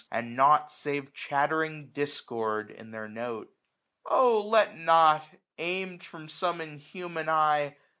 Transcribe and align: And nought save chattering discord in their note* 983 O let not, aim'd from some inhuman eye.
And 0.11 0.35
nought 0.35 0.71
save 0.71 1.13
chattering 1.13 1.91
discord 1.91 2.71
in 2.71 2.89
their 2.89 3.07
note* 3.07 3.53
983 4.09 4.17
O 4.19 4.41
let 4.41 4.75
not, 4.75 5.27
aim'd 5.59 6.03
from 6.03 6.27
some 6.27 6.59
inhuman 6.59 7.29
eye. 7.29 7.75